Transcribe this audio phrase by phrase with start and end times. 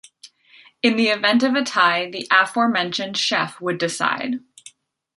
[0.81, 4.39] In the event of a tie, the aforementioned chef would decide.